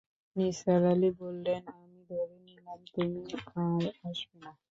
[0.35, 3.21] নিসার আলি বললেন, আমি ধরে নিয়েছিলাম তুমি
[3.57, 4.51] আর আসবে না।